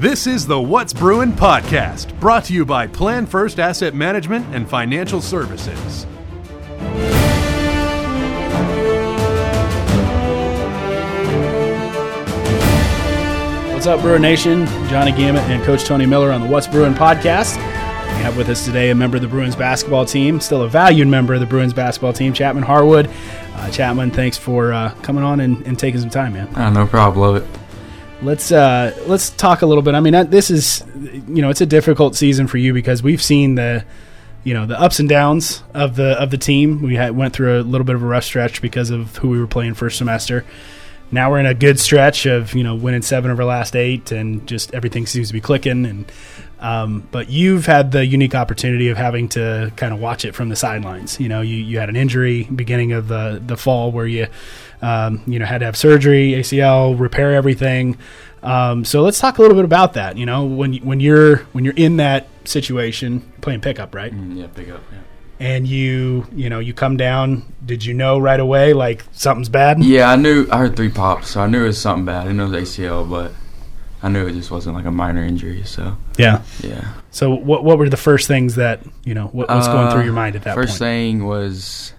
[0.00, 4.70] This is the What's Bruin podcast, brought to you by Plan First Asset Management and
[4.70, 6.04] Financial Services.
[13.72, 14.66] What's up, Bruin Nation?
[14.86, 17.56] Johnny Gamet and Coach Tony Miller on the What's Bruin podcast.
[17.56, 21.08] We have with us today a member of the Bruins basketball team, still a valued
[21.08, 23.10] member of the Bruins basketball team, Chapman Harwood.
[23.56, 26.54] Uh, Chapman, thanks for uh, coming on and, and, taking some time, man.
[26.54, 27.67] Uh, no problem, love it.
[28.20, 29.94] Let's uh, let's talk a little bit.
[29.94, 30.84] I mean, this is
[31.28, 33.84] you know it's a difficult season for you because we've seen the
[34.42, 36.82] you know the ups and downs of the of the team.
[36.82, 39.38] We had, went through a little bit of a rough stretch because of who we
[39.38, 40.44] were playing first semester.
[41.12, 44.10] Now we're in a good stretch of you know winning seven of our last eight,
[44.10, 45.86] and just everything seems to be clicking.
[45.86, 46.10] And
[46.60, 50.48] um, but you've had the unique opportunity of having to kind of watch it from
[50.48, 51.20] the sidelines.
[51.20, 54.26] You know, you, you had an injury beginning of the the fall where you
[54.82, 57.96] um, you know had to have surgery, ACL, repair everything.
[58.42, 60.16] Um, so let's talk a little bit about that.
[60.16, 64.12] You know, when when you're when you're in that situation, playing pickup, right?
[64.12, 64.80] Mm, yeah, pickup.
[64.92, 64.98] Yeah.
[65.40, 67.44] And you you know you come down.
[67.64, 69.82] Did you know right away like something's bad?
[69.82, 70.48] Yeah, I knew.
[70.50, 72.22] I heard three pops, so I knew it was something bad.
[72.22, 73.32] I didn't know it was ACL, but
[74.02, 75.64] I knew it just wasn't like a minor injury.
[75.64, 76.94] So yeah, yeah.
[77.10, 80.04] So what what were the first things that you know what was uh, going through
[80.04, 80.78] your mind at that first point?
[80.78, 81.92] thing was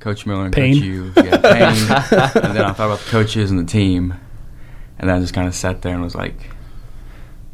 [0.00, 0.74] Coach Miller and pain.
[0.74, 1.12] Coach U.
[1.16, 2.42] Yeah, pain.
[2.44, 4.14] and then I thought about the coaches and the team,
[4.98, 6.34] and then I just kind of sat there and was like,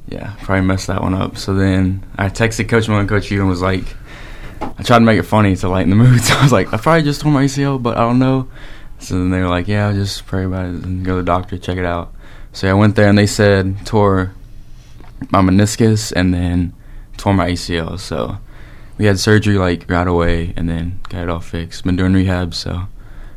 [0.09, 1.37] yeah, probably messed that one up.
[1.37, 3.85] So then I texted Coach Miller and Coach U and was like,
[4.61, 6.20] I tried to make it funny to lighten the mood.
[6.23, 8.48] So I was like, I probably just tore my ACL, but I don't know.
[8.98, 11.57] So then they were like, yeah, just pray about it and go to the doctor,
[11.57, 12.12] check it out.
[12.53, 14.34] So I went there and they said tore
[15.31, 16.73] my meniscus and then
[17.17, 17.98] tore my ACL.
[17.98, 18.39] So
[18.98, 21.84] we had surgery like right away and then got it all fixed.
[21.84, 22.87] Been doing rehab, so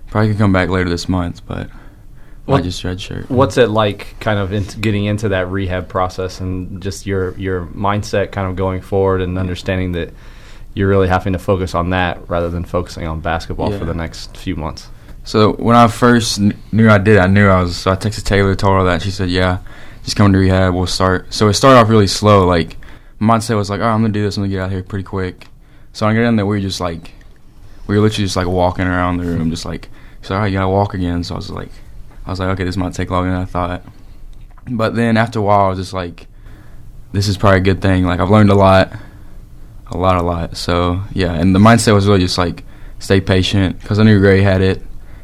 [0.08, 1.70] probably can come back later this month, but
[2.46, 3.30] what, I just redshirt.
[3.30, 7.68] What's it like, kind of into getting into that rehab process and just your your
[7.68, 10.14] mindset, kind of going forward and understanding that
[10.74, 13.80] you're really having to focus on that rather than focusing on basketball yeah.
[13.80, 14.90] for the next few months.
[15.24, 16.40] So when I first
[16.72, 17.78] knew I did, I knew I was.
[17.78, 19.02] So I texted Taylor, told her that.
[19.02, 19.60] She said, "Yeah,
[20.04, 20.74] just come to rehab.
[20.74, 22.46] We'll start." So it started off really slow.
[22.46, 22.78] Like
[23.20, 24.38] my mindset was like, "Oh, I'm gonna do this.
[24.38, 25.48] I'm gonna get out here pretty quick."
[25.94, 27.12] So I get in there, we were just like,
[27.86, 29.90] we were literally just like walking around the room, just like,
[30.24, 31.24] so all right, you gotta walk again.
[31.24, 31.70] So I was like,
[32.26, 33.84] I was like, okay, this might take longer than I thought.
[34.68, 36.26] But then after a while, I was just like,
[37.12, 38.06] this is probably a good thing.
[38.06, 38.92] Like I've learned a lot,
[39.88, 40.58] a lot, a lot.
[40.58, 42.64] So yeah, and the mindset was really just like,
[42.98, 44.82] stay patient because I knew Gray had it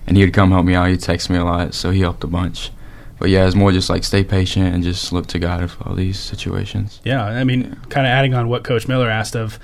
[0.09, 0.89] and he would come help me out.
[0.89, 2.71] He'd text me a lot, so he helped a bunch.
[3.19, 5.95] But yeah, it's more just like stay patient and just look to God for all
[5.95, 6.99] these situations.
[7.03, 7.75] Yeah, I mean, yeah.
[7.89, 9.59] kind of adding on what Coach Miller asked of,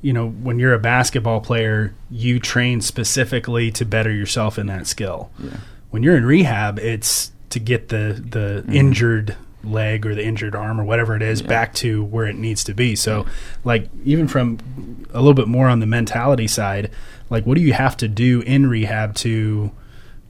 [0.00, 4.86] you know, when you're a basketball player, you train specifically to better yourself in that
[4.86, 5.30] skill.
[5.38, 5.56] Yeah.
[5.90, 8.72] When you're in rehab, it's to get the the mm-hmm.
[8.72, 11.48] injured leg or the injured arm or whatever it is yeah.
[11.48, 12.94] back to where it needs to be.
[12.94, 13.26] So,
[13.64, 16.90] like even from a little bit more on the mentality side,
[17.30, 19.72] like what do you have to do in rehab to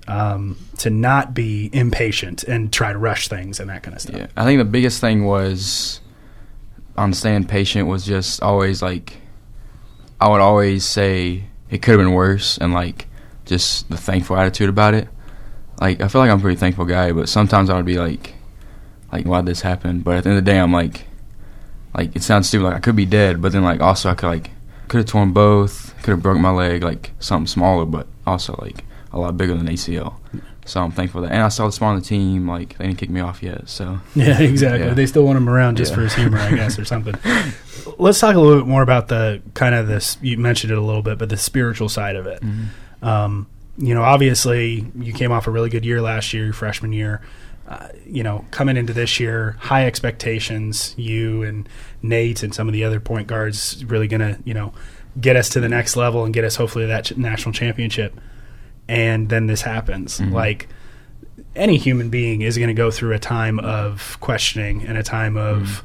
[0.09, 4.17] um, to not be impatient and try to rush things and that kind of stuff.
[4.17, 6.01] Yeah, I think the biggest thing was
[6.97, 9.19] on staying patient was just always like
[10.21, 13.07] I would always say it could have been worse and like
[13.45, 15.09] just the thankful attitude about it.
[15.81, 18.35] Like I feel like I'm a pretty thankful guy, but sometimes I would be like,
[19.13, 20.01] like why'd this happen?
[20.01, 21.05] But at the end of the day, I'm like,
[21.95, 24.29] like it sounds stupid, like I could be dead, but then like also I could
[24.29, 24.51] like
[24.89, 28.85] could have torn both, could have broke my leg, like something smaller, but also like
[29.13, 30.15] a lot bigger than ACL.
[30.69, 32.47] So I'm thankful that, and I saw the small on the team.
[32.47, 33.69] Like they didn't kick me off yet.
[33.69, 34.87] So yeah, exactly.
[34.87, 34.95] Yeah.
[34.95, 35.97] They still want him around just yeah.
[35.97, 37.15] for his humor, I guess, or something.
[37.97, 40.19] Let's talk a little bit more about the kind of this.
[40.21, 42.43] You mentioned it a little bit, but the spiritual side of it.
[42.43, 43.05] Mm-hmm.
[43.05, 43.47] Um,
[43.79, 47.23] you know, obviously, you came off a really good year last year, freshman year.
[47.67, 50.95] Uh, you know, coming into this year, high expectations.
[50.99, 51.67] You and
[52.03, 54.75] Nate and some of the other point guards really going to, you know,
[55.19, 58.19] get us to the next level and get us hopefully that ch- national championship
[58.89, 60.19] and then this happens.
[60.19, 60.33] Mm-hmm.
[60.33, 60.69] Like
[61.55, 65.37] any human being is going to go through a time of questioning and a time
[65.37, 65.85] of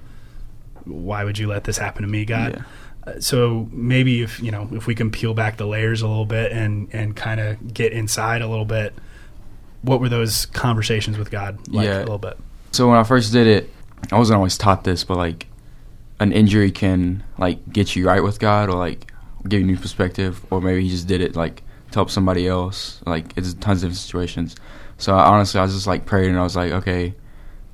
[0.86, 0.92] mm-hmm.
[0.92, 2.54] why would you let this happen to me, God?
[2.54, 2.64] Yeah.
[3.06, 6.26] Uh, so maybe if you know if we can peel back the layers a little
[6.26, 8.94] bit and and kind of get inside a little bit,
[9.82, 11.98] what were those conversations with God like yeah.
[11.98, 12.38] a little bit?
[12.72, 13.70] So when I first did it,
[14.12, 15.48] I wasn't always taught this, but like
[16.20, 19.12] an injury can like get you right with God or like
[19.48, 21.62] give you new perspective, or maybe he just did it like
[21.94, 23.02] to help somebody else.
[23.06, 24.56] Like it's tons of situations.
[24.98, 27.14] So I, honestly, I was just like prayed and I was like, okay,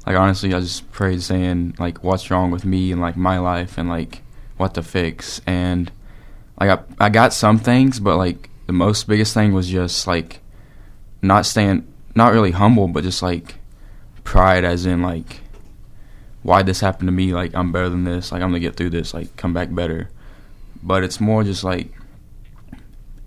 [0.05, 3.77] like honestly, I just prayed saying like what's wrong with me and like my life
[3.77, 4.21] and like
[4.57, 5.91] what to fix and
[6.59, 10.41] like I I got some things, but like the most biggest thing was just like
[11.21, 13.55] not staying not really humble, but just like
[14.23, 15.41] pride as in like
[16.43, 17.33] why this happened to me.
[17.33, 18.31] Like I'm better than this.
[18.31, 19.13] Like I'm gonna get through this.
[19.13, 20.09] Like come back better.
[20.81, 21.93] But it's more just like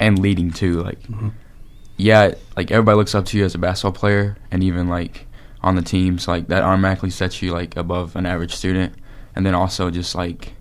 [0.02, 0.82] and leading too.
[0.82, 1.28] Like Mm-hmm.
[1.96, 5.26] yeah, like everybody looks up to you as a basketball player, and even like
[5.62, 8.94] on the teams, like that automatically sets you like above an average student.
[9.34, 10.52] And then also just like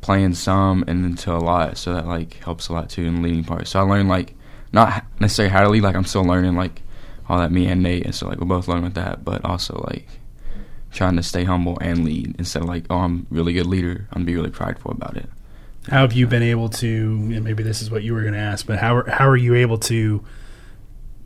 [0.00, 3.16] playing some and then to a lot, so that like helps a lot too in
[3.16, 3.68] the leading part.
[3.68, 4.34] So I learned like
[4.72, 6.82] not necessarily how to lead, like I'm still learning like
[7.28, 9.84] all that me and Nate, and so like we're both learning with that, but also
[9.88, 10.08] like
[10.90, 14.22] trying to stay humble and lead instead of like oh I'm really good leader, I'm
[14.22, 15.28] gonna be really prideful about it.
[15.88, 17.18] How have you been able to?
[17.18, 19.54] Maybe this is what you were going to ask, but how are, how are you
[19.54, 20.24] able to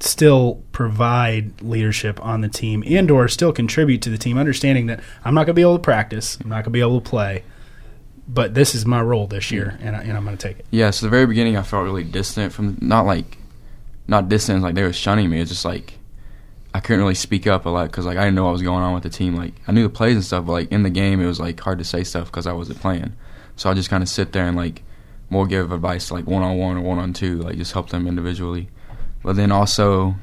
[0.00, 5.00] still provide leadership on the team and or still contribute to the team, understanding that
[5.24, 7.08] I'm not going to be able to practice, I'm not going to be able to
[7.08, 7.44] play,
[8.26, 10.66] but this is my role this year, and, I, I'm going to take it.
[10.70, 13.38] Yeah, so the very beginning I felt really distant from not like
[14.08, 15.40] not distant like they were shunning me.
[15.40, 15.98] It's just like
[16.74, 18.82] I couldn't really speak up a lot because like I didn't know what was going
[18.82, 19.36] on with the team.
[19.36, 21.60] Like I knew the plays and stuff, but like in the game it was like
[21.60, 23.14] hard to say stuff because I wasn't playing.
[23.56, 24.82] So I just kind of sit there and like
[25.30, 28.06] more give advice like one on one or one on two, like just help them
[28.06, 28.68] individually.
[29.22, 30.16] But then also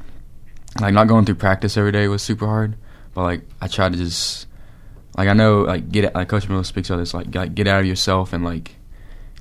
[0.80, 2.76] like not going through practice every day was super hard.
[3.14, 4.48] But like I tried to just
[5.18, 7.82] like I know like get like Coach Miller speaks of this like like get out
[7.82, 8.76] of yourself and like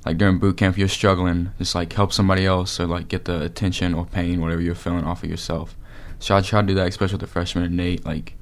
[0.05, 3.41] like during boot camp you're struggling just like help somebody else or like get the
[3.43, 5.75] attention or pain whatever you're feeling off of yourself.
[6.19, 8.33] So I try to do that, especially with the freshman and Nate, like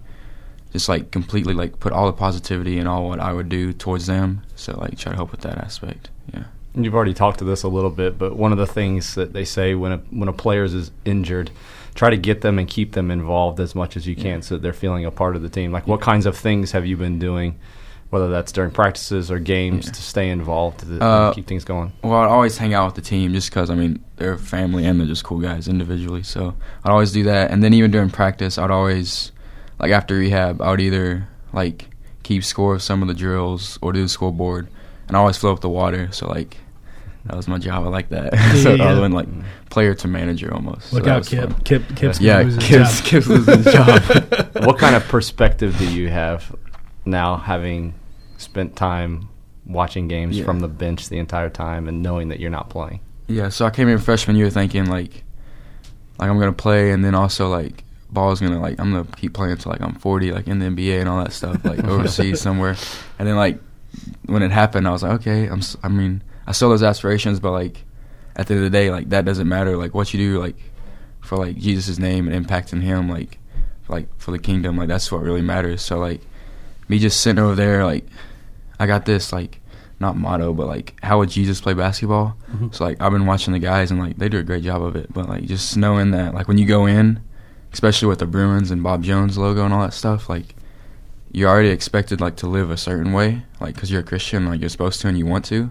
[0.73, 4.05] just like completely like put all the positivity and all what I would do towards
[4.07, 4.41] them.
[4.55, 6.09] So like try to help with that aspect.
[6.33, 6.43] Yeah.
[6.73, 9.33] And You've already talked to this a little bit, but one of the things that
[9.33, 11.49] they say when a when a player is injured,
[11.95, 14.61] try to get them and keep them involved as much as you can, so that
[14.61, 15.71] they're feeling a part of the team.
[15.71, 17.57] Like, what kinds of things have you been doing,
[18.11, 19.91] whether that's during practices or games, Yeah.
[19.93, 21.91] to stay involved to Uh, keep things going?
[22.03, 24.99] Well, I'd always hang out with the team just because, I mean, they're family and
[24.99, 26.21] they're just cool guys individually.
[26.21, 26.53] So
[26.83, 27.49] I'd always do that.
[27.49, 29.31] And then even during practice, I'd always,
[29.79, 31.87] like after rehab, I would either, like,
[32.23, 34.67] keep score of some of the drills or do the scoreboard.
[35.07, 36.09] And I always fill up the water.
[36.11, 36.57] So, like,
[37.25, 37.83] that was my job.
[37.85, 38.33] I like that.
[38.63, 38.85] so Yeah.
[38.89, 39.27] I went, like,
[39.69, 40.91] player to manager almost.
[40.93, 41.51] Look so out, Kip.
[41.51, 41.61] fun.
[41.63, 41.83] Kip.
[41.95, 43.05] Kip's Yeah, gonna lose his Kip's, job.
[43.05, 44.01] Kip's losing his job.
[44.65, 46.53] what kind of perspective do you have
[47.05, 47.93] now, having
[48.37, 49.29] spent time
[49.65, 50.45] watching games Yeah.
[50.45, 52.99] from the bench the entire time and knowing that you're not playing?
[53.27, 55.23] Yeah, so I came in freshman year thinking like,
[56.17, 59.53] like I'm gonna play, and then also like ball's gonna like I'm gonna keep playing
[59.53, 62.75] until like I'm 40, like in the NBA and all that stuff, like overseas somewhere.
[63.19, 63.59] And then like
[64.25, 65.61] when it happened, I was like, okay, I'm.
[65.83, 67.83] I mean, I still those aspirations, but like
[68.35, 69.75] at the end of the day, like that doesn't matter.
[69.77, 70.55] Like what you do, like
[71.21, 73.39] for like Jesus' name and impacting Him, like
[73.89, 75.81] like for the kingdom, like that's what really matters.
[75.81, 76.21] So like
[76.87, 78.05] me just sitting over there, like
[78.79, 79.59] I got this like
[79.99, 82.37] not motto, but like how would Jesus play basketball?
[82.51, 82.73] Mhm.
[82.73, 84.95] So like I've been watching the guys and like they do a great job of
[84.95, 87.19] it, but like just knowing that like when you go in,
[87.77, 90.55] especially with the Bruins and Bob Jones logo and all that stuff, like
[91.31, 94.59] you're already expected like to live a certain way, like because you're a Christian, like
[94.59, 95.69] you're supposed to and you want to,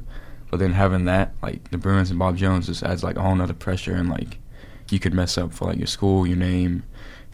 [0.48, 3.34] but then having that like the Bruins and Bob Jones just adds like a whole
[3.34, 4.38] nother pressure and like
[4.88, 6.84] you could mess up for like your school, your name,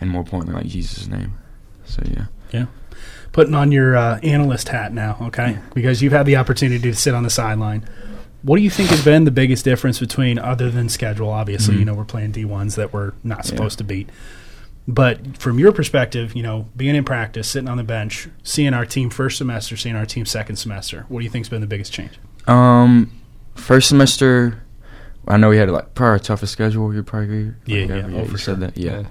[0.01, 1.35] and more importantly like Jesus' name.
[1.85, 2.25] So yeah.
[2.51, 2.67] Yeah.
[3.33, 5.59] Putting on your uh, analyst hat now, okay?
[5.75, 7.87] Because you've had the opportunity to sit on the sideline.
[8.41, 11.29] What do you think has been the biggest difference between, other than schedule?
[11.29, 11.79] Obviously, Mhm.
[11.81, 13.43] you know we're playing D ones that we're not Yeah.
[13.43, 14.09] supposed to beat.
[14.89, 18.85] But from your perspective, you know, being in practice, sitting on the bench, seeing our
[18.85, 21.93] team first semester, seeing our team second semester, what do you think's been the biggest
[21.93, 22.13] change?
[22.49, 23.13] Um,
[23.55, 24.63] first semester,
[25.29, 26.93] I know we had like probably our toughest schedule.
[26.93, 27.55] You probably agree.
[27.67, 28.17] Yeah, Like, yeah, ever.
[28.17, 28.39] oh, you sure.
[28.39, 28.77] said that.
[28.77, 29.05] Yeah.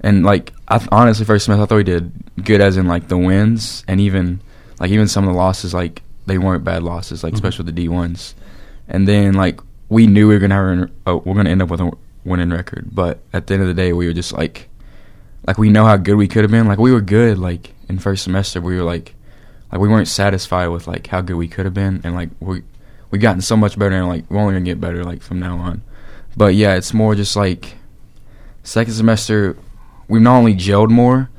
[0.00, 2.12] and like I th- honestly, first semester I thought we did
[2.44, 4.40] good, as in like the wins, and even
[4.78, 7.36] like even some of the losses, like they weren't bad losses, like Mhm.
[7.36, 8.36] especially the D ones.
[8.86, 11.80] And then like we knew we were gonna have oh, we're gonna end up with
[11.80, 11.90] a
[12.24, 14.68] winning record, but at the end of the day, we were just like
[15.48, 16.68] like we know how good we could have been.
[16.68, 17.38] Like we were good.
[17.38, 19.14] Like in first semester, we were like
[19.72, 22.62] like we weren't satisfied with like how good we could have been, and like we
[23.10, 25.56] we gotten so much better, and like we're only gonna get better like from now
[25.56, 25.80] on.
[26.36, 27.76] But yeah, it's more just like
[28.62, 29.56] second semester,
[30.06, 31.30] we've not only gelled more,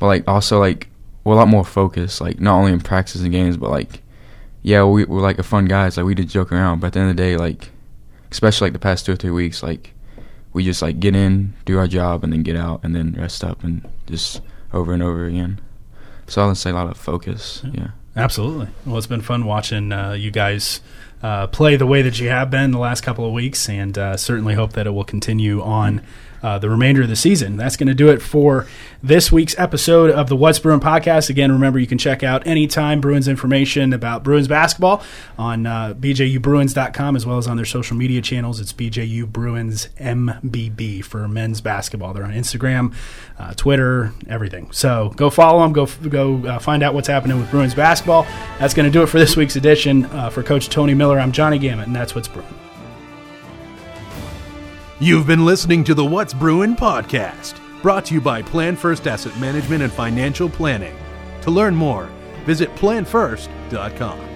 [0.00, 0.88] but like also like
[1.22, 2.20] we're a lot more focused.
[2.20, 4.02] Like not only in practice and games, but like
[4.62, 5.96] yeah, we, we're like a fun guys.
[5.96, 7.70] Like we did joke around, but at the end of the day, like
[8.32, 9.94] especially like the past two or three weeks, like
[10.52, 13.42] we just like get in, do our job, and then get out, and then rest
[13.44, 14.40] up, and just
[14.72, 15.60] over and over again.
[16.26, 17.62] So I would say a lot of focus.
[17.72, 17.88] Yeah.
[18.14, 18.68] Absolutely.
[18.84, 20.80] Well, it's been fun watching uh, you guys
[21.22, 24.16] uh, play the way that you have been the last couple of weeks, and uh,
[24.16, 26.02] certainly hope that it will continue on
[26.42, 27.56] uh, the remainder of the season.
[27.56, 28.66] That's going to do it for
[29.02, 31.30] this week's episode of the What's Bruin podcast.
[31.30, 35.02] Again, remember you can check out anytime Bruins information about Bruins basketball
[35.38, 38.60] on uh, bjubruins.com as well as on their social media channels.
[38.60, 42.12] It's BJU Bruins MBB for men's basketball.
[42.12, 42.94] They're on Instagram,
[43.38, 44.70] uh, Twitter, everything.
[44.72, 45.72] So go follow them.
[45.72, 48.24] Go go uh, find out what's happening with Bruins basketball.
[48.58, 50.06] That's going to do it for this week's edition.
[50.06, 52.46] Uh, for Coach Tony Miller, I'm Johnny Gammett, and that's what's Bruin.
[55.00, 59.36] You've been listening to the What's Bruin podcast, brought to you by Plan First Asset
[59.40, 60.96] Management and Financial Planning.
[61.42, 62.08] To learn more,
[62.44, 64.31] visit planfirst.com.